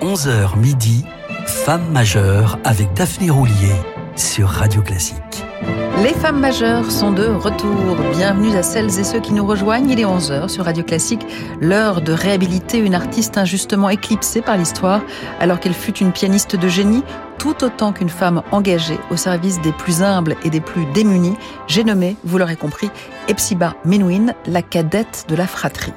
11h 0.00 0.56
midi, 0.56 1.04
Femme 1.46 1.90
majeure 1.90 2.60
avec 2.62 2.92
Daphné 2.94 3.30
Roulier 3.30 3.74
sur 4.14 4.48
Radio 4.48 4.80
Classique. 4.80 5.44
Les 6.04 6.14
femmes 6.14 6.38
majeures 6.38 6.88
sont 6.88 7.10
de 7.10 7.26
retour. 7.26 7.96
Bienvenue 8.12 8.56
à 8.56 8.62
celles 8.62 8.96
et 9.00 9.02
ceux 9.02 9.18
qui 9.18 9.32
nous 9.32 9.44
rejoignent. 9.44 9.90
Il 9.90 9.98
est 9.98 10.04
11h 10.04 10.48
sur 10.50 10.66
Radio 10.66 10.84
Classique, 10.84 11.26
l'heure 11.60 12.00
de 12.00 12.12
réhabiliter 12.12 12.78
une 12.78 12.94
artiste 12.94 13.38
injustement 13.38 13.88
éclipsée 13.88 14.40
par 14.40 14.56
l'histoire 14.56 15.00
alors 15.40 15.58
qu'elle 15.58 15.74
fut 15.74 15.98
une 15.98 16.12
pianiste 16.12 16.54
de 16.54 16.68
génie 16.68 17.02
tout 17.38 17.64
autant 17.64 17.92
qu'une 17.92 18.08
femme 18.08 18.42
engagée 18.52 19.00
au 19.10 19.16
service 19.16 19.60
des 19.62 19.72
plus 19.72 20.02
humbles 20.02 20.36
et 20.44 20.50
des 20.50 20.60
plus 20.60 20.86
démunis. 20.92 21.36
J'ai 21.66 21.82
nommé, 21.82 22.16
vous 22.22 22.38
l'aurez 22.38 22.56
compris, 22.56 22.90
Epsiba 23.26 23.74
Menuhin, 23.84 24.32
la 24.46 24.62
cadette 24.62 25.24
de 25.28 25.34
la 25.34 25.48
fratrie. 25.48 25.94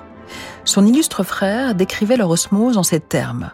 Son 0.66 0.88
illustre 0.88 1.24
frère 1.24 1.76
décrivait 1.76 2.18
leur 2.18 2.32
osmose 2.32 2.80
en 2.80 2.84
ces 2.84 3.00
termes. 3.00 3.52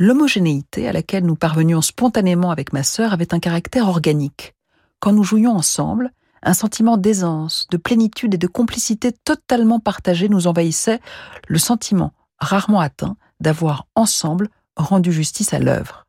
L'homogénéité 0.00 0.88
à 0.88 0.92
laquelle 0.92 1.26
nous 1.26 1.34
parvenions 1.34 1.82
spontanément 1.82 2.52
avec 2.52 2.72
ma 2.72 2.84
sœur 2.84 3.12
avait 3.12 3.34
un 3.34 3.40
caractère 3.40 3.88
organique. 3.88 4.54
Quand 5.00 5.12
nous 5.12 5.24
jouions 5.24 5.56
ensemble, 5.56 6.12
un 6.44 6.54
sentiment 6.54 6.96
d'aisance, 6.96 7.66
de 7.72 7.78
plénitude 7.78 8.34
et 8.34 8.38
de 8.38 8.46
complicité 8.46 9.10
totalement 9.10 9.80
partagée 9.80 10.28
nous 10.28 10.46
envahissait, 10.46 11.00
le 11.48 11.58
sentiment, 11.58 12.12
rarement 12.38 12.78
atteint, 12.78 13.16
d'avoir 13.40 13.88
ensemble 13.96 14.50
rendu 14.76 15.10
justice 15.10 15.52
à 15.52 15.58
l'œuvre. 15.58 16.06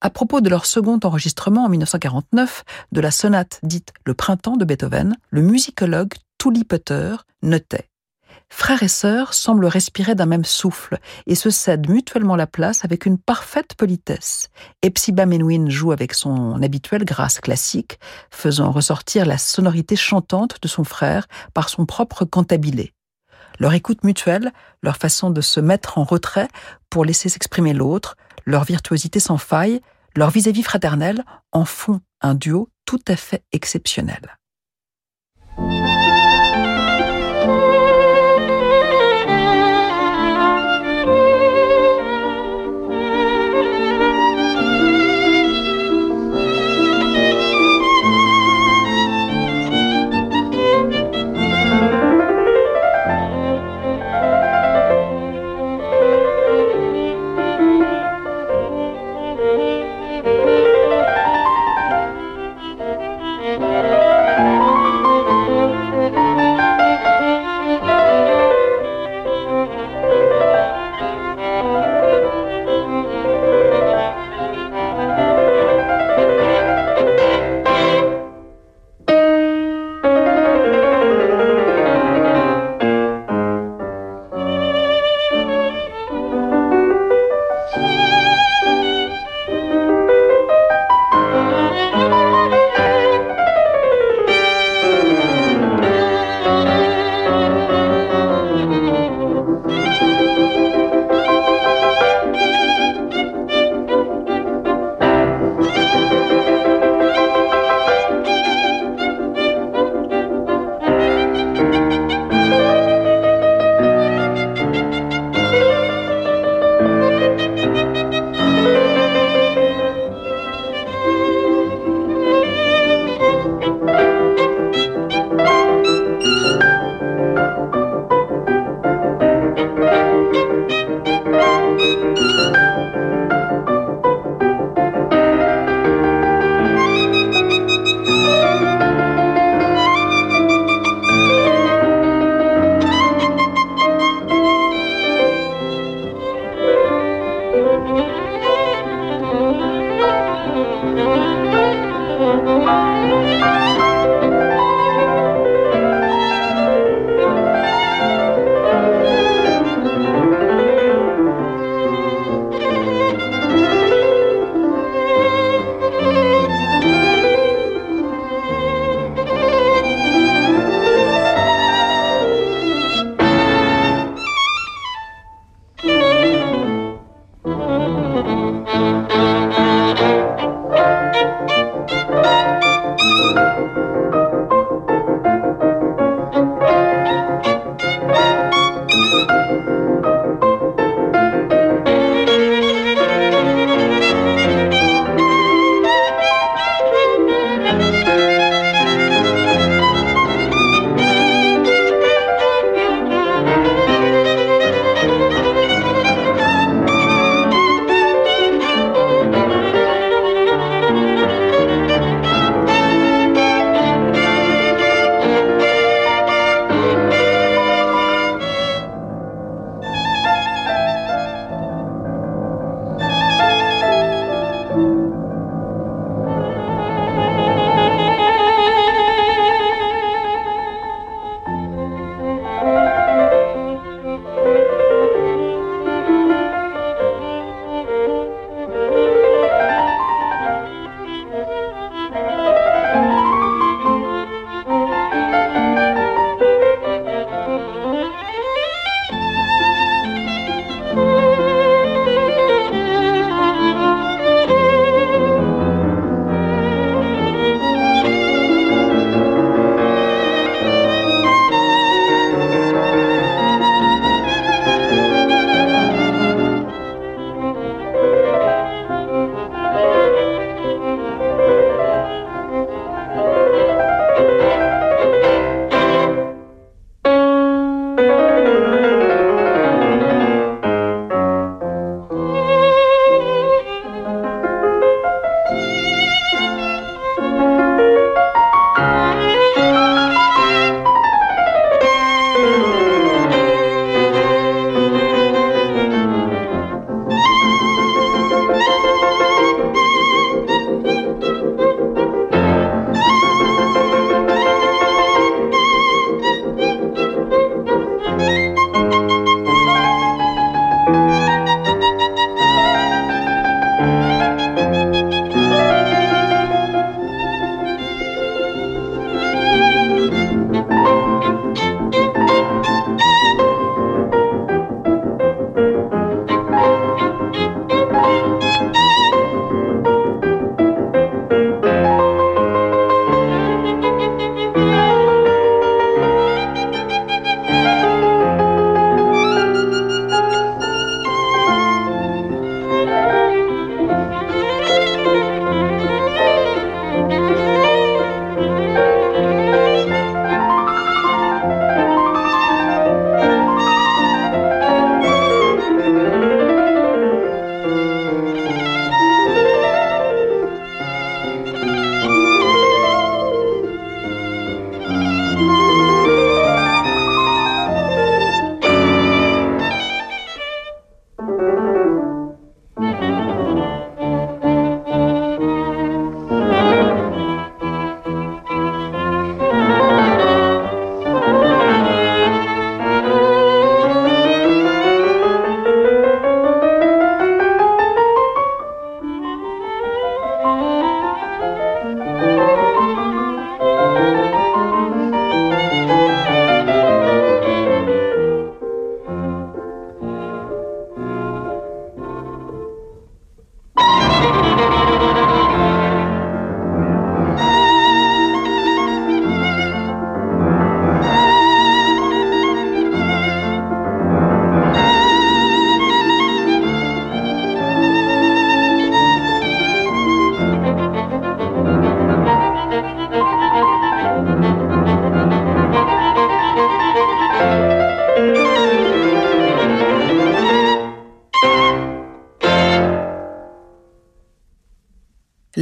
À 0.00 0.10
propos 0.10 0.40
de 0.40 0.50
leur 0.50 0.66
second 0.66 0.98
enregistrement 1.04 1.66
en 1.66 1.68
1949 1.68 2.64
de 2.90 3.00
la 3.00 3.12
sonate 3.12 3.60
dite 3.62 3.92
Le 4.04 4.14
printemps 4.14 4.56
de 4.56 4.64
Beethoven, 4.64 5.16
le 5.30 5.42
musicologue 5.42 6.14
Tully 6.38 6.64
Potter 6.64 7.14
notait 7.42 7.88
Frères 8.54 8.82
et 8.82 8.88
sœurs 8.88 9.32
semblent 9.32 9.64
respirer 9.64 10.14
d'un 10.14 10.26
même 10.26 10.44
souffle 10.44 10.98
et 11.26 11.34
se 11.34 11.48
cèdent 11.48 11.88
mutuellement 11.88 12.36
la 12.36 12.46
place 12.46 12.84
avec 12.84 13.06
une 13.06 13.18
parfaite 13.18 13.74
politesse. 13.74 14.50
Epsiba 14.82 15.24
Menuhin 15.24 15.70
joue 15.70 15.90
avec 15.90 16.12
son 16.12 16.62
habituelle 16.62 17.06
grâce 17.06 17.40
classique, 17.40 17.98
faisant 18.30 18.70
ressortir 18.70 19.24
la 19.24 19.38
sonorité 19.38 19.96
chantante 19.96 20.58
de 20.60 20.68
son 20.68 20.84
frère 20.84 21.26
par 21.54 21.70
son 21.70 21.86
propre 21.86 22.26
cantabilé. 22.26 22.92
Leur 23.58 23.72
écoute 23.72 24.04
mutuelle, 24.04 24.52
leur 24.82 24.98
façon 24.98 25.30
de 25.30 25.40
se 25.40 25.58
mettre 25.58 25.96
en 25.96 26.04
retrait 26.04 26.48
pour 26.90 27.06
laisser 27.06 27.30
s'exprimer 27.30 27.72
l'autre, 27.72 28.16
leur 28.44 28.64
virtuosité 28.64 29.18
sans 29.18 29.38
faille, 29.38 29.80
leur 30.14 30.30
vis-à-vis 30.30 30.62
fraternel 30.62 31.24
en 31.52 31.64
font 31.64 32.00
un 32.20 32.34
duo 32.34 32.68
tout 32.84 33.00
à 33.08 33.16
fait 33.16 33.42
exceptionnel. 33.50 34.36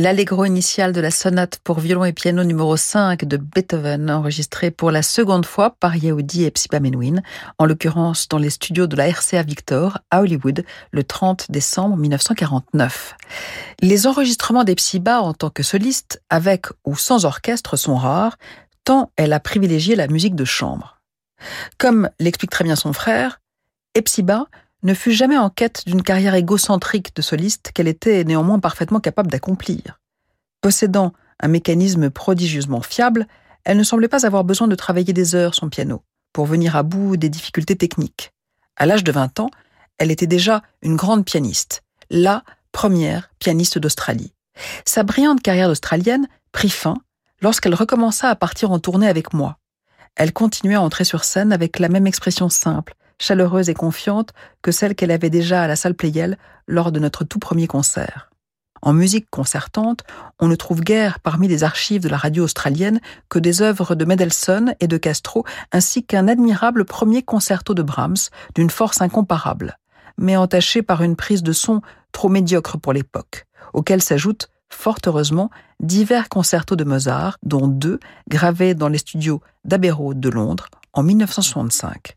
L'allegro 0.00 0.46
initial 0.46 0.92
de 0.94 1.00
la 1.00 1.10
sonate 1.10 1.58
pour 1.62 1.78
violon 1.78 2.06
et 2.06 2.14
piano 2.14 2.42
numéro 2.42 2.74
5 2.74 3.26
de 3.26 3.36
Beethoven, 3.36 4.10
enregistré 4.10 4.70
pour 4.70 4.90
la 4.90 5.02
seconde 5.02 5.44
fois 5.44 5.76
par 5.78 5.94
Yehudi 5.94 6.44
et 6.44 6.50
Psiba 6.50 6.80
Menuhin, 6.80 7.20
en 7.58 7.66
l'occurrence 7.66 8.26
dans 8.26 8.38
les 8.38 8.48
studios 8.48 8.86
de 8.86 8.96
la 8.96 9.10
RCA 9.10 9.42
Victor 9.42 9.98
à 10.10 10.22
Hollywood 10.22 10.64
le 10.90 11.04
30 11.04 11.50
décembre 11.50 11.98
1949. 11.98 13.14
Les 13.82 14.06
enregistrements 14.06 14.64
d'Epsiba 14.64 15.20
en 15.20 15.34
tant 15.34 15.50
que 15.50 15.62
soliste, 15.62 16.22
avec 16.30 16.66
ou 16.86 16.96
sans 16.96 17.26
orchestre, 17.26 17.76
sont 17.76 17.96
rares, 17.96 18.38
tant 18.84 19.12
elle 19.16 19.34
a 19.34 19.40
privilégié 19.40 19.96
la 19.96 20.08
musique 20.08 20.34
de 20.34 20.46
chambre. 20.46 20.98
Comme 21.76 22.08
l'explique 22.18 22.50
très 22.50 22.64
bien 22.64 22.76
son 22.76 22.94
frère, 22.94 23.42
Epsiba 23.94 24.46
ne 24.82 24.94
fut 24.94 25.12
jamais 25.12 25.36
en 25.36 25.50
quête 25.50 25.82
d'une 25.86 26.02
carrière 26.02 26.34
égocentrique 26.34 27.14
de 27.14 27.22
soliste 27.22 27.72
qu'elle 27.72 27.88
était 27.88 28.24
néanmoins 28.24 28.58
parfaitement 28.58 29.00
capable 29.00 29.30
d'accomplir. 29.30 30.00
Possédant 30.60 31.12
un 31.40 31.48
mécanisme 31.48 32.10
prodigieusement 32.10 32.82
fiable, 32.82 33.26
elle 33.64 33.76
ne 33.76 33.82
semblait 33.82 34.08
pas 34.08 34.26
avoir 34.26 34.44
besoin 34.44 34.68
de 34.68 34.74
travailler 34.74 35.12
des 35.12 35.34
heures 35.34 35.54
son 35.54 35.68
piano 35.68 36.02
pour 36.32 36.46
venir 36.46 36.76
à 36.76 36.82
bout 36.82 37.16
des 37.16 37.28
difficultés 37.28 37.76
techniques. 37.76 38.32
À 38.76 38.86
l'âge 38.86 39.04
de 39.04 39.12
20 39.12 39.40
ans, 39.40 39.50
elle 39.98 40.10
était 40.10 40.26
déjà 40.26 40.62
une 40.82 40.96
grande 40.96 41.24
pianiste, 41.24 41.82
la 42.08 42.42
première 42.72 43.30
pianiste 43.38 43.78
d'Australie. 43.78 44.32
Sa 44.84 45.02
brillante 45.02 45.42
carrière 45.42 45.68
d'Australienne 45.68 46.28
prit 46.52 46.70
fin 46.70 46.94
lorsqu'elle 47.42 47.74
recommença 47.74 48.28
à 48.28 48.36
partir 48.36 48.70
en 48.70 48.78
tournée 48.78 49.08
avec 49.08 49.32
moi. 49.32 49.58
Elle 50.16 50.32
continuait 50.32 50.74
à 50.74 50.82
entrer 50.82 51.04
sur 51.04 51.24
scène 51.24 51.52
avec 51.52 51.78
la 51.78 51.88
même 51.88 52.06
expression 52.06 52.48
simple, 52.48 52.94
chaleureuse 53.20 53.68
et 53.68 53.74
confiante 53.74 54.32
que 54.62 54.72
celle 54.72 54.96
qu'elle 54.96 55.12
avait 55.12 55.30
déjà 55.30 55.62
à 55.62 55.68
la 55.68 55.76
salle 55.76 55.94
Pleyel 55.94 56.36
lors 56.66 56.90
de 56.90 56.98
notre 56.98 57.22
tout 57.22 57.38
premier 57.38 57.68
concert. 57.68 58.30
En 58.82 58.94
musique 58.94 59.28
concertante, 59.30 60.04
on 60.38 60.48
ne 60.48 60.54
trouve 60.54 60.80
guère 60.80 61.20
parmi 61.20 61.48
les 61.48 61.64
archives 61.64 62.02
de 62.02 62.08
la 62.08 62.16
radio 62.16 62.44
australienne 62.44 63.00
que 63.28 63.38
des 63.38 63.60
œuvres 63.60 63.94
de 63.94 64.04
Mendelssohn 64.06 64.74
et 64.80 64.86
de 64.86 64.96
Castro, 64.96 65.44
ainsi 65.70 66.02
qu'un 66.02 66.28
admirable 66.28 66.86
premier 66.86 67.22
concerto 67.22 67.74
de 67.74 67.82
Brahms 67.82 68.30
d'une 68.54 68.70
force 68.70 69.02
incomparable, 69.02 69.78
mais 70.16 70.36
entaché 70.36 70.82
par 70.82 71.02
une 71.02 71.16
prise 71.16 71.42
de 71.42 71.52
son 71.52 71.82
trop 72.12 72.30
médiocre 72.30 72.78
pour 72.78 72.94
l'époque, 72.94 73.46
auquel 73.74 74.00
s'ajoutent, 74.00 74.48
fort 74.70 74.98
heureusement, 75.06 75.50
divers 75.80 76.30
concertos 76.30 76.76
de 76.76 76.84
Mozart, 76.84 77.36
dont 77.42 77.68
deux 77.68 78.00
gravés 78.28 78.74
dans 78.74 78.88
les 78.88 78.98
studios 78.98 79.42
d'Abbey 79.64 79.90
Road 79.90 80.20
de 80.20 80.30
Londres 80.30 80.68
en 80.94 81.02
1965. 81.02 82.16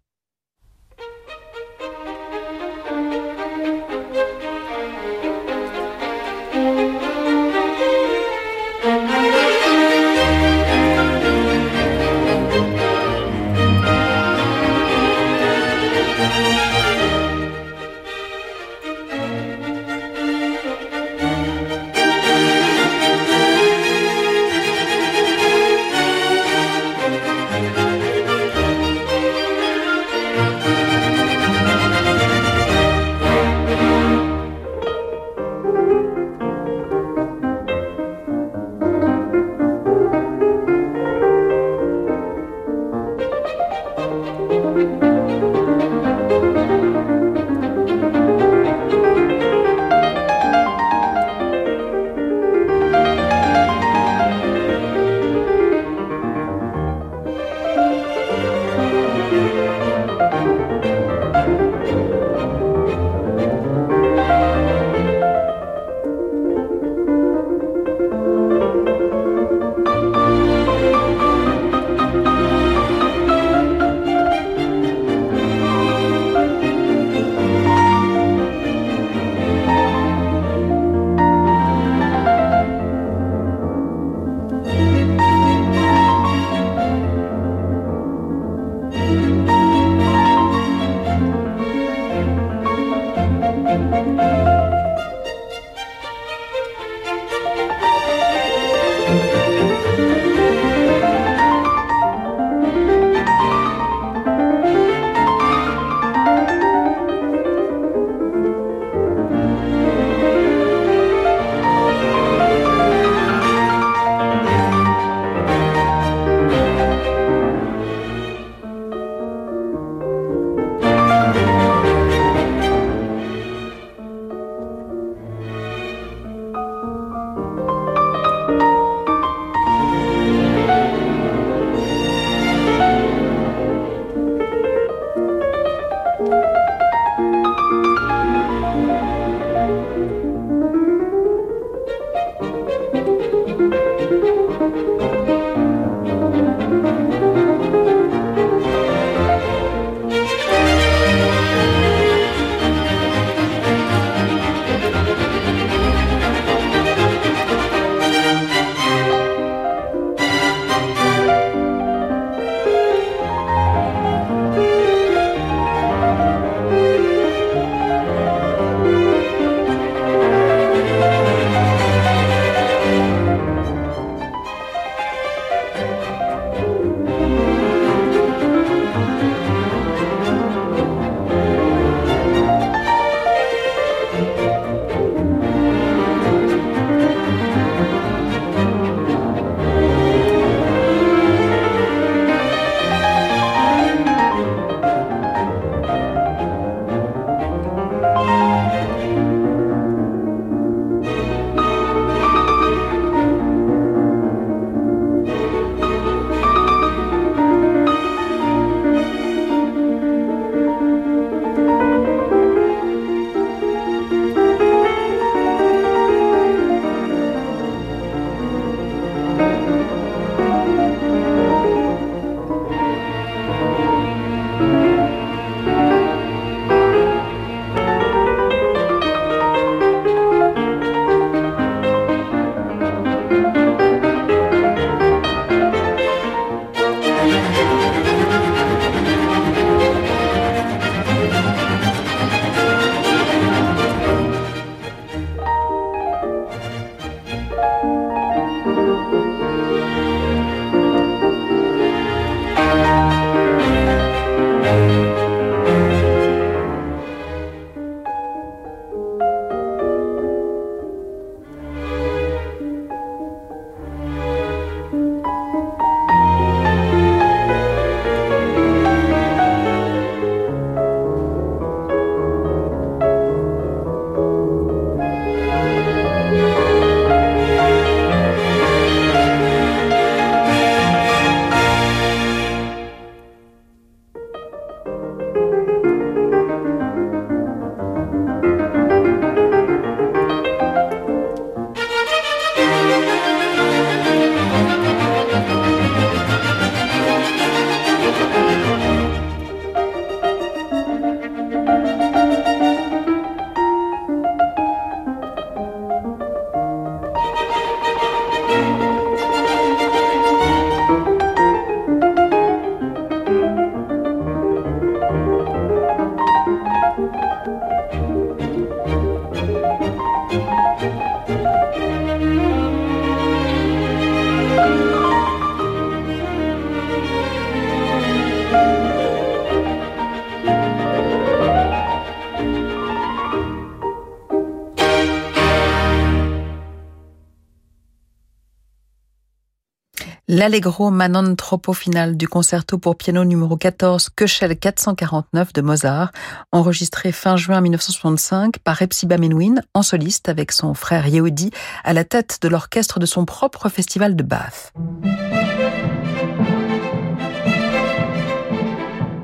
l'Allegro 340.43 340.89
Manon 340.89 341.37
Troppo 341.37 341.71
final 341.71 342.17
du 342.17 342.27
concerto 342.27 342.77
pour 342.77 342.97
piano 342.97 343.23
numéro 343.23 343.55
14 343.55 344.09
Köchel 344.13 344.59
449 344.59 345.53
de 345.53 345.61
Mozart, 345.61 346.11
enregistré 346.51 347.13
fin 347.13 347.37
juin 347.37 347.61
1965 347.61 348.57
par 348.57 348.81
Epsiba 348.81 349.17
Menuhin 349.17 349.61
en 349.73 349.83
soliste 349.83 350.27
avec 350.27 350.51
son 350.51 350.73
frère 350.73 351.07
Yehudi 351.07 351.51
à 351.85 351.93
la 351.93 352.03
tête 352.03 352.39
de 352.41 352.49
l'orchestre 352.49 352.99
de 352.99 353.05
son 353.05 353.23
propre 353.23 353.69
festival 353.69 354.17
de 354.17 354.23
Bath. 354.23 354.73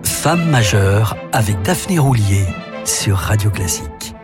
Femme 0.03 0.49
majeure 0.49 1.17
avec 1.33 1.61
Daphné 1.63 1.99
Roulier 1.99 2.45
sur 2.85 3.17
Radio 3.17 3.49
Classique. 3.51 4.15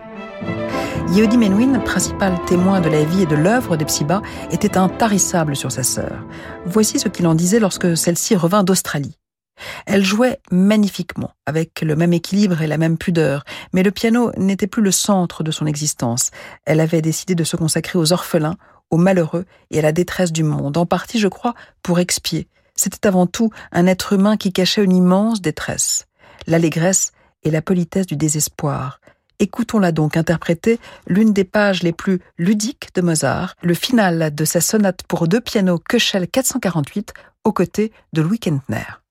Yehudi 1.12 1.38
Menuhin, 1.38 1.80
principal 1.80 2.44
témoin 2.46 2.82
de 2.82 2.90
la 2.90 3.04
vie 3.04 3.22
et 3.22 3.26
de 3.26 3.36
l'œuvre 3.36 3.78
d'Epsiba, 3.78 4.22
était 4.52 4.78
intarissable 4.78 5.56
sur 5.56 5.72
sa 5.72 5.84
sœur. 5.84 6.26
Voici 6.66 7.00
ce 7.00 7.08
qu'il 7.08 7.28
en 7.28 7.36
disait 7.36 7.60
lorsque 7.60 7.96
celle-ci 7.96 8.36
revint 8.36 8.64
d'Australie. 8.64 9.18
Elle 9.86 10.04
jouait 10.04 10.40
magnifiquement, 10.52 11.32
avec 11.46 11.82
le 11.82 11.96
même 11.96 12.12
équilibre 12.12 12.62
et 12.62 12.68
la 12.68 12.78
même 12.78 12.98
pudeur, 12.98 13.46
mais 13.72 13.84
le 13.84 13.92
piano 13.92 14.32
n'était 14.38 14.68
plus 14.68 14.82
le 14.82 14.92
centre 14.92 15.44
de 15.44 15.52
son 15.52 15.68
existence. 15.68 16.32
Elle 16.66 16.80
avait 16.80 17.02
décidé 17.02 17.36
de 17.36 17.44
se 17.44 17.56
consacrer 17.56 18.00
aux 18.00 18.12
orphelins, 18.12 18.58
aux 18.90 18.98
malheureux 18.98 19.46
et 19.72 19.80
à 19.80 19.84
la 19.84 19.92
détresse 19.92 20.32
du 20.32 20.44
monde, 20.44 20.76
en 20.76 20.86
partie, 20.86 21.20
je 21.20 21.28
crois, 21.28 21.54
pour 21.84 22.00
expier. 22.00 22.48
C'était 22.76 23.08
avant 23.08 23.28
tout 23.28 23.52
un 23.72 23.88
être 23.88 24.14
humain 24.14 24.38
qui 24.38 24.52
cachait 24.52 24.84
une 24.84 24.96
immense 24.96 25.42
détresse. 25.42 26.08
L'allégresse 26.48 27.14
et 27.44 27.52
la 27.52 27.62
politesse 27.62 28.08
du 28.08 28.18
désespoir, 28.18 29.00
Écoutons-la 29.40 29.92
donc 29.92 30.18
interpréter 30.18 30.80
l'une 31.08 31.34
des 31.34 31.44
pages 31.44 31.84
les 31.84 31.94
plus 31.94 32.20
ludiques 32.38 32.90
de 32.96 33.02
Mozart, 33.02 33.56
le 33.62 33.74
final 33.74 34.34
de 34.34 34.46
sa 34.46 34.62
sonate 34.62 35.04
pour 35.08 35.28
deux 35.28 35.42
pianos 35.42 35.80
Köchel 35.80 36.28
448 36.28 37.14
aux 37.44 37.54
côtés 37.54 37.92
de 38.14 38.22
Louis 38.22 38.40
Kentner. 38.40 39.05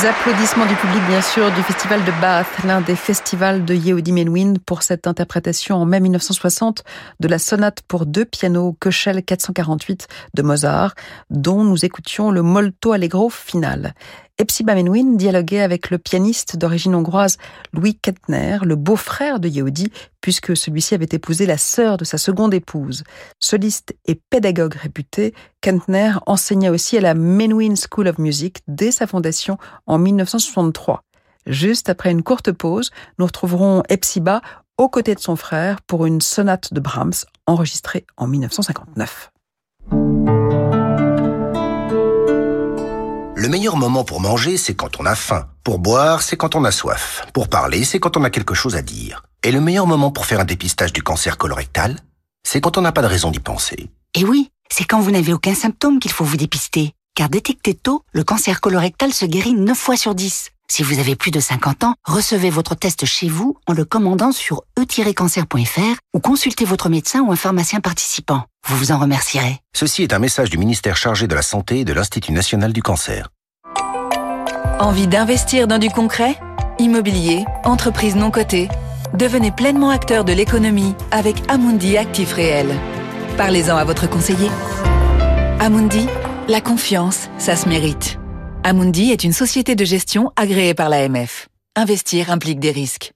Les 0.00 0.06
applaudissements 0.06 0.64
du 0.64 0.74
public, 0.76 1.02
bien 1.08 1.20
sûr, 1.20 1.52
du 1.52 1.62
festival 1.62 2.02
de 2.04 2.12
Bath, 2.22 2.46
l'un 2.64 2.80
des 2.80 2.96
festivals 2.96 3.66
de 3.66 3.74
Yehudi 3.74 4.12
Menuhin 4.12 4.54
pour 4.64 4.82
cette 4.82 5.06
interprétation 5.06 5.76
en 5.76 5.84
mai 5.84 6.00
1960 6.00 6.84
de 7.18 7.28
la 7.28 7.38
sonate 7.38 7.82
pour 7.86 8.06
deux 8.06 8.24
pianos 8.24 8.74
Köchel 8.80 9.22
448 9.22 10.08
de 10.32 10.42
Mozart, 10.42 10.94
dont 11.28 11.64
nous 11.64 11.84
écoutions 11.84 12.30
le 12.30 12.40
molto 12.40 12.92
allegro 12.92 13.28
final. 13.28 13.92
Epsiba 14.40 14.74
Menuhin 14.74 15.16
dialoguait 15.16 15.60
avec 15.60 15.90
le 15.90 15.98
pianiste 15.98 16.56
d'origine 16.56 16.94
hongroise 16.94 17.36
Louis 17.74 17.94
Kettner, 17.94 18.56
le 18.62 18.74
beau-frère 18.74 19.38
de 19.38 19.48
Yehudi, 19.48 19.92
puisque 20.22 20.56
celui-ci 20.56 20.94
avait 20.94 21.10
épousé 21.12 21.44
la 21.44 21.58
sœur 21.58 21.98
de 21.98 22.06
sa 22.06 22.16
seconde 22.16 22.54
épouse. 22.54 23.04
Soliste 23.38 23.94
et 24.06 24.14
pédagogue 24.14 24.76
réputé, 24.76 25.34
Kettner 25.60 26.12
enseigna 26.24 26.70
aussi 26.70 26.96
à 26.96 27.02
la 27.02 27.12
Menuhin 27.12 27.74
School 27.74 28.08
of 28.08 28.16
Music 28.16 28.60
dès 28.66 28.92
sa 28.92 29.06
fondation 29.06 29.58
en 29.86 29.98
1963. 29.98 31.04
Juste 31.44 31.90
après 31.90 32.10
une 32.10 32.22
courte 32.22 32.50
pause, 32.50 32.92
nous 33.18 33.26
retrouverons 33.26 33.82
Epsiba 33.90 34.40
aux 34.78 34.88
côtés 34.88 35.14
de 35.14 35.20
son 35.20 35.36
frère 35.36 35.82
pour 35.82 36.06
une 36.06 36.22
sonate 36.22 36.72
de 36.72 36.80
Brahms 36.80 37.26
enregistrée 37.46 38.06
en 38.16 38.26
1959. 38.26 39.32
Le 43.40 43.48
meilleur 43.48 43.78
moment 43.78 44.04
pour 44.04 44.20
manger, 44.20 44.58
c'est 44.58 44.74
quand 44.74 45.00
on 45.00 45.06
a 45.06 45.14
faim. 45.14 45.48
Pour 45.64 45.78
boire, 45.78 46.20
c'est 46.20 46.36
quand 46.36 46.56
on 46.56 46.64
a 46.64 46.70
soif. 46.70 47.26
Pour 47.32 47.48
parler, 47.48 47.84
c'est 47.84 47.98
quand 47.98 48.18
on 48.18 48.24
a 48.24 48.28
quelque 48.28 48.52
chose 48.52 48.76
à 48.76 48.82
dire. 48.82 49.24
Et 49.42 49.50
le 49.50 49.62
meilleur 49.62 49.86
moment 49.86 50.10
pour 50.10 50.26
faire 50.26 50.40
un 50.40 50.44
dépistage 50.44 50.92
du 50.92 51.02
cancer 51.02 51.38
colorectal, 51.38 51.96
c'est 52.46 52.60
quand 52.60 52.76
on 52.76 52.82
n'a 52.82 52.92
pas 52.92 53.00
de 53.00 53.06
raison 53.06 53.30
d'y 53.30 53.38
penser. 53.38 53.88
Et 54.12 54.26
oui, 54.26 54.50
c'est 54.68 54.84
quand 54.84 55.00
vous 55.00 55.10
n'avez 55.10 55.32
aucun 55.32 55.54
symptôme 55.54 56.00
qu'il 56.00 56.12
faut 56.12 56.22
vous 56.22 56.36
dépister. 56.36 56.92
Car 57.14 57.30
détecté 57.30 57.72
tôt, 57.72 58.04
le 58.12 58.24
cancer 58.24 58.60
colorectal 58.60 59.10
se 59.14 59.24
guérit 59.24 59.54
9 59.54 59.78
fois 59.78 59.96
sur 59.96 60.14
10. 60.14 60.50
Si 60.70 60.84
vous 60.84 61.00
avez 61.00 61.16
plus 61.16 61.32
de 61.32 61.40
50 61.40 61.82
ans, 61.82 61.94
recevez 62.04 62.48
votre 62.48 62.76
test 62.76 63.04
chez 63.04 63.28
vous 63.28 63.56
en 63.66 63.72
le 63.72 63.84
commandant 63.84 64.30
sur 64.30 64.62
e-cancer.fr 64.78 65.98
ou 66.14 66.20
consultez 66.20 66.64
votre 66.64 66.88
médecin 66.88 67.22
ou 67.22 67.32
un 67.32 67.36
pharmacien 67.36 67.80
participant. 67.80 68.44
Vous 68.68 68.76
vous 68.76 68.92
en 68.92 69.00
remercierez. 69.00 69.58
Ceci 69.74 70.04
est 70.04 70.12
un 70.12 70.20
message 70.20 70.48
du 70.48 70.58
ministère 70.58 70.96
chargé 70.96 71.26
de 71.26 71.34
la 71.34 71.42
Santé 71.42 71.80
et 71.80 71.84
de 71.84 71.92
l'Institut 71.92 72.30
national 72.30 72.72
du 72.72 72.82
cancer. 72.82 73.30
Envie 74.78 75.08
d'investir 75.08 75.66
dans 75.66 75.78
du 75.78 75.90
concret? 75.90 76.38
Immobilier, 76.78 77.44
entreprise 77.64 78.14
non 78.14 78.30
cotée? 78.30 78.68
Devenez 79.12 79.50
pleinement 79.50 79.90
acteur 79.90 80.24
de 80.24 80.32
l'économie 80.32 80.94
avec 81.10 81.42
Amundi 81.48 81.96
Actif 81.96 82.32
Réel. 82.32 82.68
Parlez-en 83.36 83.76
à 83.76 83.82
votre 83.82 84.08
conseiller. 84.08 84.50
Amundi, 85.58 86.06
la 86.46 86.60
confiance, 86.60 87.28
ça 87.38 87.56
se 87.56 87.68
mérite. 87.68 88.19
Amundi 88.62 89.10
est 89.10 89.24
une 89.24 89.32
société 89.32 89.74
de 89.74 89.84
gestion 89.86 90.32
agréée 90.36 90.74
par 90.74 90.90
l'AMF. 90.90 91.48
Investir 91.76 92.30
implique 92.30 92.60
des 92.60 92.70
risques. 92.70 93.12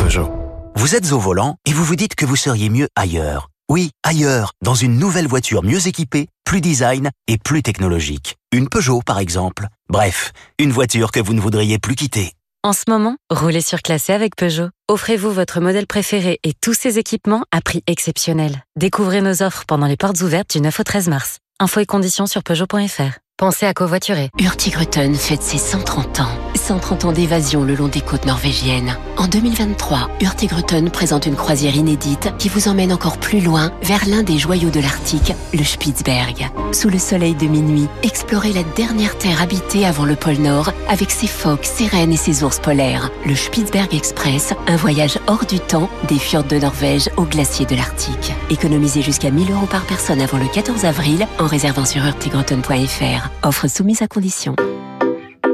Peugeot. 0.00 0.30
Vous 0.74 0.96
êtes 0.96 1.12
au 1.12 1.18
volant 1.20 1.56
et 1.64 1.72
vous 1.72 1.84
vous 1.84 1.94
dites 1.94 2.16
que 2.16 2.26
vous 2.26 2.34
seriez 2.34 2.68
mieux 2.68 2.88
ailleurs. 2.96 3.50
Oui, 3.68 3.90
ailleurs, 4.02 4.52
dans 4.62 4.74
une 4.74 4.98
nouvelle 4.98 5.28
voiture 5.28 5.62
mieux 5.62 5.86
équipée, 5.86 6.26
plus 6.44 6.60
design 6.60 7.10
et 7.28 7.38
plus 7.38 7.62
technologique. 7.62 8.36
Une 8.52 8.68
Peugeot, 8.68 9.00
par 9.00 9.20
exemple. 9.20 9.68
Bref, 9.88 10.32
une 10.58 10.72
voiture 10.72 11.12
que 11.12 11.20
vous 11.20 11.32
ne 11.32 11.40
voudriez 11.40 11.78
plus 11.78 11.94
quitter. 11.94 12.32
En 12.64 12.72
ce 12.72 12.84
moment, 12.88 13.16
roulez 13.30 13.60
sur 13.60 13.80
classé 13.80 14.12
avec 14.12 14.34
Peugeot. 14.34 14.70
Offrez-vous 14.88 15.30
votre 15.30 15.60
modèle 15.60 15.86
préféré 15.86 16.40
et 16.42 16.52
tous 16.60 16.74
ses 16.74 16.98
équipements 16.98 17.44
à 17.52 17.60
prix 17.60 17.84
exceptionnel. 17.86 18.64
Découvrez 18.74 19.20
nos 19.20 19.44
offres 19.44 19.64
pendant 19.66 19.86
les 19.86 19.96
portes 19.96 20.20
ouvertes 20.20 20.50
du 20.50 20.60
9 20.60 20.80
au 20.80 20.84
13 20.84 21.08
mars. 21.08 21.38
Infos 21.60 21.80
et 21.80 21.86
conditions 21.86 22.26
sur 22.26 22.42
Peugeot.fr. 22.42 23.20
Pensez 23.38 23.66
à 23.66 23.74
covoiturer. 23.74 24.30
Hurtigruten 24.38 25.14
fête 25.14 25.42
ses 25.42 25.58
130 25.58 26.20
ans. 26.20 26.28
130 26.54 27.04
ans 27.04 27.12
d'évasion 27.12 27.64
le 27.64 27.74
long 27.74 27.88
des 27.88 28.00
côtes 28.00 28.24
norvégiennes. 28.24 28.96
En 29.18 29.28
2023, 29.28 30.08
Hurtigruten 30.22 30.90
présente 30.90 31.26
une 31.26 31.36
croisière 31.36 31.76
inédite 31.76 32.32
qui 32.38 32.48
vous 32.48 32.68
emmène 32.68 32.94
encore 32.94 33.18
plus 33.18 33.42
loin 33.42 33.72
vers 33.82 34.08
l'un 34.08 34.22
des 34.22 34.38
joyaux 34.38 34.70
de 34.70 34.80
l'Arctique, 34.80 35.34
le 35.52 35.62
Spitzberg. 35.64 36.48
Sous 36.76 36.90
le 36.90 36.98
soleil 36.98 37.34
de 37.34 37.46
minuit, 37.46 37.88
explorez 38.02 38.52
la 38.52 38.62
dernière 38.62 39.16
terre 39.16 39.40
habitée 39.40 39.86
avant 39.86 40.04
le 40.04 40.14
pôle 40.14 40.36
Nord 40.36 40.72
avec 40.88 41.10
ses 41.10 41.26
phoques, 41.26 41.64
ses 41.64 41.86
rennes 41.86 42.12
et 42.12 42.18
ses 42.18 42.44
ours 42.44 42.58
polaires. 42.58 43.10
Le 43.24 43.34
Spitzberg 43.34 43.94
Express, 43.94 44.52
un 44.66 44.76
voyage 44.76 45.18
hors 45.26 45.46
du 45.46 45.58
temps 45.58 45.88
des 46.06 46.18
fjords 46.18 46.44
de 46.44 46.58
Norvège 46.58 47.08
aux 47.16 47.24
glaciers 47.24 47.64
de 47.64 47.74
l'Arctique. 47.74 48.34
Économisez 48.50 49.00
jusqu'à 49.00 49.30
1000 49.30 49.52
euros 49.52 49.64
par 49.64 49.86
personne 49.86 50.20
avant 50.20 50.36
le 50.36 50.44
14 50.52 50.84
avril 50.84 51.26
en 51.38 51.46
réservant 51.46 51.86
sur 51.86 52.04
hurtigruten.fr. 52.04 53.30
Offre 53.42 53.68
soumise 53.68 54.02
à 54.02 54.06
condition. 54.06 54.54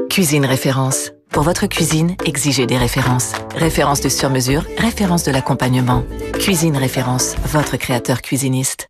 Cuisine 0.09 0.45
référence. 0.45 1.11
Pour 1.31 1.43
votre 1.43 1.67
cuisine, 1.67 2.17
exigez 2.25 2.65
des 2.65 2.77
références. 2.77 3.31
Références 3.55 4.01
de 4.01 4.09
sur-mesure, 4.09 4.65
références 4.77 5.23
de 5.23 5.31
l'accompagnement. 5.31 6.03
Cuisine 6.33 6.75
référence, 6.75 7.35
votre 7.45 7.77
créateur 7.77 8.21
cuisiniste. 8.21 8.89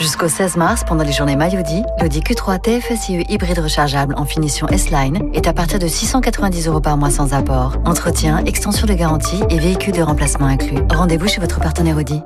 Jusqu'au 0.00 0.28
16 0.28 0.56
mars, 0.56 0.84
pendant 0.86 1.02
les 1.02 1.12
journées 1.12 1.34
Mayodi, 1.34 1.82
l'Audi 2.00 2.20
Q3 2.20 2.60
TFSIe 2.60 3.24
hybride 3.28 3.58
rechargeable 3.58 4.14
en 4.16 4.24
finition 4.24 4.68
S-Line 4.68 5.30
est 5.34 5.48
à 5.48 5.52
partir 5.52 5.80
de 5.80 5.88
690 5.88 6.68
euros 6.68 6.80
par 6.80 6.96
mois 6.96 7.10
sans 7.10 7.34
apport. 7.34 7.74
Entretien, 7.84 8.44
extension 8.44 8.86
de 8.86 8.94
garantie 8.94 9.42
et 9.50 9.58
véhicule 9.58 9.94
de 9.94 10.02
remplacement 10.02 10.46
inclus. 10.46 10.78
Rendez-vous 10.94 11.26
chez 11.26 11.40
votre 11.40 11.58
partenaire 11.58 11.96
Audi. 11.96 12.22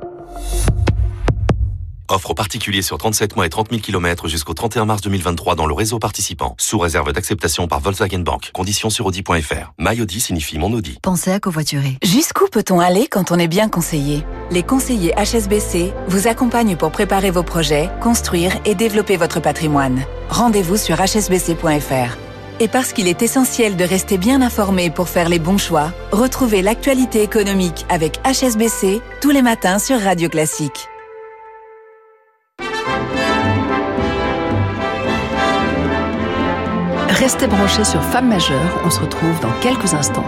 Offre 2.13 2.33
aux 2.33 2.35
particuliers 2.35 2.83
sur 2.83 2.99
37 2.99 3.37
mois 3.37 3.47
et 3.47 3.49
30 3.49 3.71
000 3.71 3.81
km 3.81 4.29
jusqu'au 4.29 4.53
31 4.53 4.85
mars 4.85 5.01
2023 5.01 5.55
dans 5.55 5.65
le 5.65 5.73
réseau 5.73 5.99
participant. 5.99 6.55
Sous 6.59 6.79
réserve 6.79 7.11
d'acceptation 7.11 7.69
par 7.69 7.81
Volkswagen 7.81 8.19
Bank. 8.19 8.51
Conditions 8.53 8.91
sur 8.91 9.07
Audi.fr. 9.07 9.73
My 9.79 9.99
Audi 9.99 10.21
signifie 10.21 10.59
mon 10.59 10.75
Audi. 10.75 10.99
Pensez 11.03 11.33
à 11.33 11.41
covoiturer. 11.41 11.97
Jusqu'où 12.05 12.49
peut-on 12.49 12.81
aller 12.81 13.07
quand 13.07 13.31
on 13.31 13.39
est 13.39 13.49
bien 13.49 13.71
conseillé? 13.71 14.27
Les 14.51 14.63
conseillers 14.63 15.15
HSBC 15.17 15.95
vous 16.07 16.29
accompagnent 16.29 16.77
pour 16.77 16.91
préparer 16.91 17.31
vos 17.31 17.45
projets, 17.45 17.89
construire 18.03 18.59
et 18.67 18.75
développer 18.75 19.17
votre 19.17 19.41
patrimoine. 19.41 20.03
Rendez-vous 20.29 20.77
sur 20.77 20.97
hsbc.fr. 20.97 22.19
Et 22.61 22.69
parce 22.69 22.93
qu'il 22.93 23.09
est 23.09 23.23
essentiel 23.23 23.75
de 23.77 23.85
rester 23.85 24.19
bien 24.19 24.43
informé 24.43 24.91
pour 24.91 25.09
faire 25.09 25.31
les 25.31 25.39
bons 25.39 25.57
choix, 25.57 25.95
retrouvez 26.11 26.61
l'actualité 26.61 27.23
économique 27.23 27.87
avec 27.89 28.21
HSBC 28.27 29.01
tous 29.23 29.31
les 29.31 29.41
matins 29.41 29.79
sur 29.79 29.99
Radio 29.99 30.29
Classique. 30.29 30.91
Restez 37.23 37.47
branchés 37.47 37.85
sur 37.85 38.03
Femmes 38.03 38.29
majeures, 38.29 38.83
on 38.85 38.91
se 38.91 38.99
retrouve 38.99 39.39
dans 39.39 39.53
quelques 39.61 39.95
instants. 39.95 40.25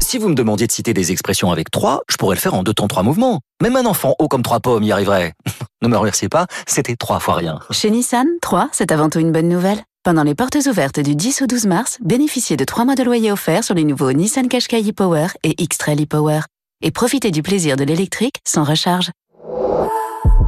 Si 0.00 0.18
vous 0.18 0.28
me 0.28 0.34
demandiez 0.34 0.66
de 0.66 0.72
citer 0.72 0.92
des 0.92 1.12
expressions 1.12 1.52
avec 1.52 1.70
trois, 1.70 2.00
je 2.10 2.16
pourrais 2.16 2.34
le 2.34 2.40
faire 2.40 2.54
en 2.54 2.64
deux 2.64 2.74
temps, 2.74 2.88
trois 2.88 3.04
mouvements. 3.04 3.38
Même 3.62 3.76
un 3.76 3.86
enfant 3.86 4.16
haut 4.18 4.26
comme 4.26 4.42
trois 4.42 4.58
pommes 4.58 4.82
y 4.82 4.90
arriverait. 4.90 5.34
ne 5.82 5.86
me 5.86 5.96
remerciez 5.96 6.28
pas, 6.28 6.48
c'était 6.66 6.96
trois 6.96 7.20
fois 7.20 7.34
rien. 7.34 7.60
Chez 7.70 7.88
Nissan, 7.88 8.26
3, 8.42 8.70
c'est 8.72 8.90
avant 8.90 9.08
tout 9.08 9.20
une 9.20 9.30
bonne 9.30 9.48
nouvelle. 9.48 9.78
Pendant 10.02 10.24
les 10.24 10.34
portes 10.34 10.58
ouvertes 10.66 10.98
du 10.98 11.14
10 11.14 11.42
au 11.42 11.46
12 11.46 11.66
mars, 11.66 11.98
bénéficiez 12.02 12.56
de 12.56 12.64
trois 12.64 12.84
mois 12.84 12.96
de 12.96 13.04
loyer 13.04 13.30
offerts 13.30 13.62
sur 13.62 13.76
les 13.76 13.84
nouveaux 13.84 14.10
Nissan 14.10 14.48
Qashqai 14.48 14.90
e-Power 14.90 15.28
et 15.44 15.54
X-Trail 15.62 16.02
e-Power. 16.02 16.40
Et 16.82 16.90
profitez 16.90 17.30
du 17.30 17.42
plaisir 17.42 17.76
de 17.76 17.84
l'électrique 17.84 18.38
sans 18.44 18.64
recharge. 18.64 19.12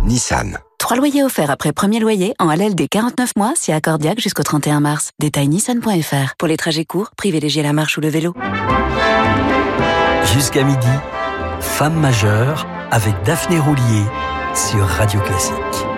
Nissan. 0.03 0.59
Trois 0.79 0.97
loyers 0.97 1.25
offerts 1.25 1.51
après 1.51 1.73
premier 1.73 2.01
loyer 2.01 2.35
en 2.39 2.53
LLD 2.53 2.89
49 2.91 3.33
mois 3.37 3.53
si 3.57 3.73
accordiaque 3.73 4.21
jusqu'au 4.21 4.43
31 4.43 4.81
mars. 4.81 5.11
Détail 5.19 5.49
nissan.fr. 5.49 6.35
Pour 6.39 6.49
les 6.49 6.57
trajets 6.57 6.85
courts, 6.85 7.11
privilégiez 7.17 7.63
la 7.63 7.73
marche 7.73 7.99
ou 7.99 8.01
le 8.01 8.09
vélo. 8.09 8.35
Jusqu'à 10.35 10.65
midi, 10.65 10.87
Femme 11.61 11.99
majeure 11.99 12.67
avec 12.91 13.15
Daphné 13.25 13.59
Roulier 13.59 14.05
sur 14.55 14.87
Radio 14.87 15.21
Classique. 15.21 15.96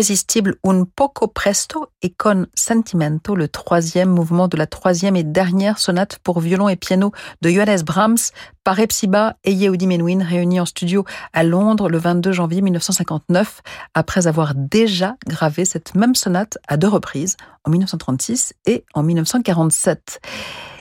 L'irrésistible 0.00 0.54
Un 0.64 0.84
poco 0.84 1.28
presto 1.28 1.88
et 2.00 2.08
con 2.08 2.46
sentimento, 2.54 3.34
le 3.34 3.48
troisième 3.48 4.08
mouvement 4.08 4.48
de 4.48 4.56
la 4.56 4.66
troisième 4.66 5.14
et 5.14 5.24
dernière 5.24 5.78
sonate 5.78 6.18
pour 6.24 6.40
violon 6.40 6.70
et 6.70 6.76
piano 6.76 7.12
de 7.42 7.50
Johannes 7.50 7.82
Brahms 7.82 8.32
par 8.64 8.80
Epsiba 8.80 9.36
et 9.44 9.52
Yehudi 9.52 9.86
Menuhin 9.86 10.24
réunis 10.24 10.58
en 10.58 10.64
studio 10.64 11.04
à 11.34 11.42
Londres 11.42 11.90
le 11.90 11.98
22 11.98 12.32
janvier 12.32 12.62
1959 12.62 13.60
après 13.92 14.26
avoir 14.26 14.54
déjà 14.54 15.16
gravé 15.26 15.66
cette 15.66 15.94
même 15.94 16.14
sonate 16.14 16.56
à 16.66 16.78
deux 16.78 16.88
reprises 16.88 17.36
en 17.64 17.70
1936 17.70 18.54
et 18.64 18.84
en 18.94 19.02
1947. 19.02 20.18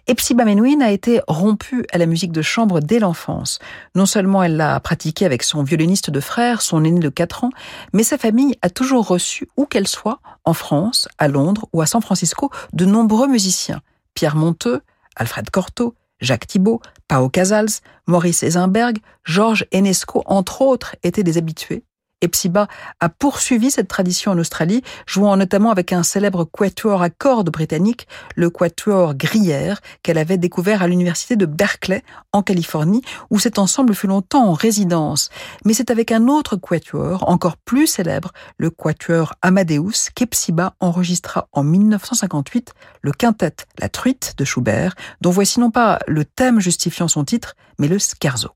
Epsiba 0.09 0.43
Menuhin 0.43 0.81
a 0.81 0.89
été 0.89 1.21
rompue 1.27 1.85
à 1.91 1.99
la 1.99 2.07
musique 2.07 2.31
de 2.31 2.41
chambre 2.41 2.79
dès 2.79 2.97
l'enfance. 2.97 3.59
Non 3.93 4.07
seulement 4.07 4.41
elle 4.41 4.57
l'a 4.57 4.79
pratiquée 4.79 5.23
avec 5.23 5.43
son 5.43 5.61
violoniste 5.61 6.09
de 6.09 6.19
frère, 6.19 6.63
son 6.63 6.83
aîné 6.83 6.99
de 6.99 7.09
4 7.09 7.43
ans, 7.43 7.51
mais 7.93 8.01
sa 8.01 8.17
famille 8.17 8.55
a 8.63 8.71
toujours 8.71 9.05
reçu, 9.05 9.47
où 9.55 9.67
qu'elle 9.67 9.87
soit, 9.87 10.19
en 10.45 10.53
France, 10.53 11.07
à 11.19 11.27
Londres 11.27 11.67
ou 11.73 11.83
à 11.83 11.85
San 11.85 12.01
Francisco, 12.01 12.49
de 12.73 12.85
nombreux 12.85 13.27
musiciens. 13.27 13.81
Pierre 14.15 14.35
Monteux, 14.35 14.81
Alfred 15.15 15.51
Cortot, 15.51 15.93
Jacques 16.19 16.47
Thibault, 16.47 16.81
Pao 17.07 17.29
Casals, 17.29 17.69
Maurice 18.07 18.41
Eisenberg, 18.41 18.97
Georges 19.25 19.67
Enesco, 19.71 20.23
entre 20.25 20.63
autres, 20.63 20.95
étaient 21.03 21.21
des 21.21 21.37
habitués. 21.37 21.83
Epsiba 22.21 22.67
a 22.99 23.09
poursuivi 23.09 23.71
cette 23.71 23.87
tradition 23.87 24.31
en 24.31 24.37
Australie, 24.37 24.83
jouant 25.05 25.37
notamment 25.37 25.71
avec 25.71 25.93
un 25.93 26.03
célèbre 26.03 26.43
quatuor 26.43 27.01
à 27.01 27.09
cordes 27.09 27.49
britannique, 27.49 28.07
le 28.35 28.49
quatuor 28.49 29.15
Gruyère, 29.15 29.81
qu'elle 30.03 30.17
avait 30.17 30.37
découvert 30.37 30.83
à 30.83 30.87
l'université 30.87 31.35
de 31.35 31.45
Berkeley, 31.45 32.03
en 32.33 32.43
Californie, 32.43 33.01
où 33.29 33.39
cet 33.39 33.59
ensemble 33.59 33.95
fut 33.95 34.07
longtemps 34.07 34.49
en 34.49 34.53
résidence. 34.53 35.29
Mais 35.65 35.73
c'est 35.73 35.91
avec 35.91 36.11
un 36.11 36.27
autre 36.27 36.55
quatuor, 36.55 37.27
encore 37.29 37.57
plus 37.57 37.87
célèbre, 37.87 38.31
le 38.57 38.69
quatuor 38.69 39.33
Amadeus, 39.41 40.09
qu'Epsiba 40.13 40.75
enregistra 40.79 41.47
en 41.51 41.63
1958 41.63 42.73
le 43.01 43.11
quintet 43.11 43.55
La 43.79 43.89
Truite 43.89 44.33
de 44.37 44.45
Schubert, 44.45 44.95
dont 45.21 45.31
voici 45.31 45.59
non 45.59 45.71
pas 45.71 45.99
le 46.07 46.25
thème 46.25 46.59
justifiant 46.59 47.07
son 47.07 47.23
titre, 47.23 47.55
mais 47.77 47.87
le 47.87 47.97
scherzo. 47.97 48.49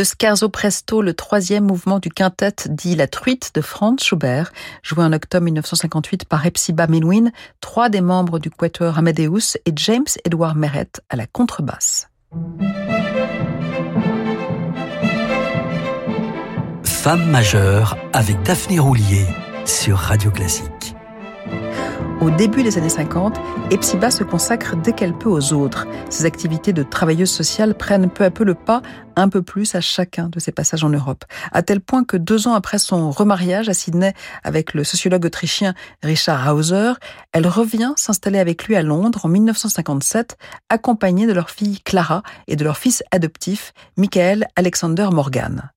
Le 0.00 0.04
Scherzo 0.04 0.48
Presto, 0.48 1.02
le 1.02 1.12
troisième 1.12 1.64
mouvement 1.64 1.98
du 1.98 2.08
quintet 2.08 2.54
dit 2.70 2.96
La 2.96 3.06
Truite 3.06 3.50
de 3.54 3.60
Franz 3.60 4.02
Schubert, 4.02 4.50
joué 4.82 5.04
en 5.04 5.12
octobre 5.12 5.44
1958 5.44 6.24
par 6.24 6.46
Epsiba 6.46 6.86
Menuhin, 6.86 7.28
trois 7.60 7.90
des 7.90 8.00
membres 8.00 8.38
du 8.38 8.48
Quatuor 8.48 8.96
Amadeus 8.96 9.58
et 9.66 9.72
James 9.76 10.06
Edward 10.24 10.56
Meret 10.56 10.88
à 11.10 11.16
la 11.16 11.26
contrebasse. 11.26 12.08
Femme 16.82 17.30
majeure 17.30 17.98
avec 18.14 18.42
Daphné 18.42 18.78
Roulier 18.78 19.26
sur 19.66 19.98
Radio 19.98 20.30
Classique. 20.30 20.94
Au 22.20 22.28
début 22.28 22.62
des 22.62 22.76
années 22.76 22.90
50, 22.90 23.40
Epsiba 23.70 24.10
se 24.10 24.24
consacre 24.24 24.76
dès 24.76 24.92
qu'elle 24.92 25.16
peut 25.16 25.30
aux 25.30 25.54
autres. 25.54 25.86
Ses 26.10 26.26
activités 26.26 26.74
de 26.74 26.82
travailleuse 26.82 27.30
sociale 27.30 27.74
prennent 27.74 28.10
peu 28.10 28.24
à 28.24 28.30
peu 28.30 28.44
le 28.44 28.54
pas, 28.54 28.82
un 29.16 29.30
peu 29.30 29.40
plus 29.40 29.74
à 29.74 29.80
chacun 29.80 30.28
de 30.28 30.38
ses 30.38 30.52
passages 30.52 30.84
en 30.84 30.90
Europe. 30.90 31.24
À 31.52 31.62
tel 31.62 31.80
point 31.80 32.04
que 32.04 32.18
deux 32.18 32.46
ans 32.46 32.52
après 32.52 32.78
son 32.78 33.10
remariage 33.10 33.70
à 33.70 33.74
Sydney 33.74 34.12
avec 34.44 34.74
le 34.74 34.84
sociologue 34.84 35.24
autrichien 35.24 35.72
Richard 36.02 36.54
Hauser, 36.54 36.92
elle 37.32 37.46
revient 37.46 37.94
s'installer 37.96 38.38
avec 38.38 38.64
lui 38.64 38.76
à 38.76 38.82
Londres 38.82 39.24
en 39.24 39.28
1957, 39.28 40.36
accompagnée 40.68 41.26
de 41.26 41.32
leur 41.32 41.48
fille 41.48 41.80
Clara 41.80 42.22
et 42.48 42.56
de 42.56 42.64
leur 42.64 42.76
fils 42.76 43.02
adoptif, 43.12 43.72
Michael 43.96 44.46
Alexander 44.56 45.08
Morgan. 45.10 45.70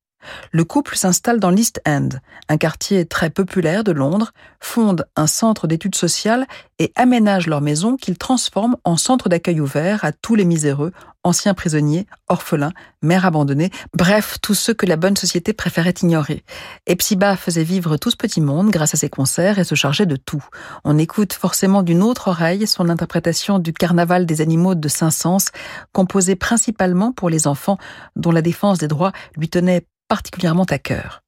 Le 0.51 0.63
couple 0.63 0.95
s'installe 0.95 1.39
dans 1.39 1.49
l'East 1.49 1.81
End, 1.87 2.09
un 2.49 2.57
quartier 2.57 3.05
très 3.05 3.29
populaire 3.29 3.83
de 3.83 3.91
Londres, 3.91 4.31
fonde 4.59 5.05
un 5.15 5.27
centre 5.27 5.67
d'études 5.67 5.95
sociales 5.95 6.47
et 6.79 6.91
aménage 6.95 7.47
leur 7.47 7.61
maison 7.61 7.95
qu'ils 7.95 8.17
transforment 8.17 8.77
en 8.83 8.97
centre 8.97 9.29
d'accueil 9.29 9.61
ouvert 9.61 10.03
à 10.03 10.11
tous 10.11 10.35
les 10.35 10.45
miséreux, 10.45 10.91
anciens 11.23 11.53
prisonniers, 11.53 12.05
orphelins, 12.27 12.73
mères 13.01 13.25
abandonnées, 13.25 13.71
bref, 13.93 14.37
tous 14.41 14.53
ceux 14.53 14.73
que 14.73 14.85
la 14.85 14.97
bonne 14.97 15.15
société 15.15 15.53
préférait 15.53 15.93
ignorer. 16.01 16.43
Epsiba 16.87 17.37
faisait 17.37 17.63
vivre 17.63 17.97
tout 17.97 18.11
ce 18.11 18.17
petit 18.17 18.41
monde 18.41 18.69
grâce 18.69 18.93
à 18.93 18.97
ses 18.97 19.09
concerts 19.09 19.59
et 19.59 19.63
se 19.63 19.75
chargeait 19.75 20.05
de 20.05 20.15
tout. 20.15 20.43
On 20.83 20.97
écoute 20.97 21.33
forcément 21.33 21.83
d'une 21.83 22.03
autre 22.03 22.27
oreille 22.27 22.67
son 22.67 22.89
interprétation 22.89 23.59
du 23.59 23.73
Carnaval 23.73 24.25
des 24.25 24.41
animaux 24.41 24.75
de 24.75 24.87
Saint-Saëns, 24.87 25.51
composé 25.91 26.35
principalement 26.35 27.11
pour 27.11 27.29
les 27.29 27.47
enfants 27.47 27.77
dont 28.15 28.31
la 28.31 28.41
défense 28.41 28.79
des 28.79 28.87
droits 28.87 29.13
lui 29.37 29.49
tenait 29.49 29.85
particulièrement 30.13 30.65
à 30.65 30.77
cœur. 30.77 31.23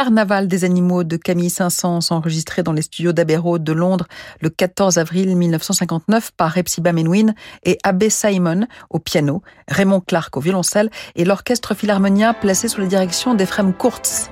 Carnaval 0.00 0.48
des 0.48 0.64
animaux 0.64 1.04
de 1.04 1.18
Camille 1.18 1.50
Saint-Saëns, 1.50 2.10
enregistré 2.10 2.62
dans 2.62 2.72
les 2.72 2.80
studios 2.80 3.12
d'Abbey 3.12 3.36
de 3.58 3.72
Londres 3.74 4.06
le 4.40 4.48
14 4.48 4.96
avril 4.96 5.36
1959 5.36 6.30
par 6.38 6.56
Hepzibah 6.56 6.94
Menwin 6.94 7.34
et 7.64 7.76
Abbé 7.82 8.08
Simon 8.08 8.66
au 8.88 8.98
piano, 8.98 9.42
Raymond 9.68 10.00
Clark 10.00 10.34
au 10.38 10.40
violoncelle 10.40 10.88
et 11.16 11.26
l'orchestre 11.26 11.74
philharmonien 11.74 12.32
placé 12.32 12.66
sous 12.66 12.80
la 12.80 12.86
direction 12.86 13.34
d'Ephrem 13.34 13.74
Kurtz. 13.74 14.30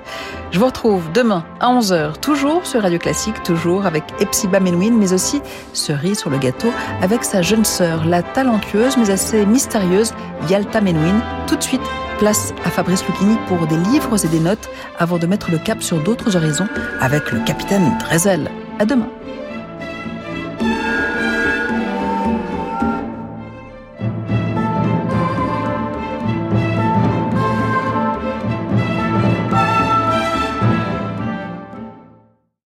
Je 0.52 0.58
vous 0.58 0.64
retrouve 0.64 1.12
demain 1.12 1.44
à 1.60 1.70
11h, 1.70 2.18
toujours 2.18 2.64
sur 2.64 2.80
Radio 2.80 2.98
Classique, 2.98 3.42
toujours 3.42 3.84
avec 3.84 4.04
Hepzibah 4.20 4.60
Menwin, 4.60 4.96
mais 4.96 5.12
aussi 5.12 5.42
cerise 5.74 6.18
sur 6.18 6.30
le 6.30 6.38
gâteau 6.38 6.72
avec 7.02 7.24
sa 7.24 7.42
jeune 7.42 7.66
sœur, 7.66 8.06
la 8.06 8.22
talentueuse 8.22 8.96
mais 8.96 9.10
assez 9.10 9.44
mystérieuse 9.44 10.14
Yalta 10.48 10.80
Menwin. 10.80 11.20
Tout 11.46 11.56
de 11.56 11.62
suite, 11.62 11.82
place 12.18 12.52
à 12.64 12.70
Fabrice 12.70 13.06
Lucchini 13.06 13.36
pour 13.46 13.66
des 13.66 13.76
livres 13.76 14.24
et 14.24 14.28
des 14.28 14.40
notes 14.40 14.68
avant 14.98 15.18
de 15.18 15.26
mettre 15.26 15.50
le 15.50 15.58
cap 15.58 15.82
sur 15.82 16.02
d'autres 16.02 16.36
horizons 16.36 16.68
avec 17.00 17.32
le 17.32 17.40
capitaine 17.40 17.96
Drezel. 18.00 18.50
À 18.78 18.84
demain. 18.84 19.08